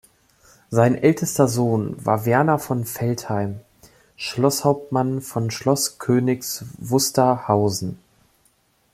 Sein 0.71 0.95
ältester 0.95 1.47
Sohn 1.47 1.95
war 2.03 2.25
Werner 2.25 2.57
von 2.57 2.85
Veltheim, 2.85 3.59
Schlosshauptmann 4.15 5.21
von 5.21 5.51
Schloss 5.51 5.99
Königs 5.99 6.65
Wusterhausen. 6.79 7.99